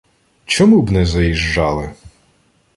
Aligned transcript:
—Чому 0.45 0.81
б 0.81 0.91
не 0.91 1.05
заїжджали!. 1.05 1.93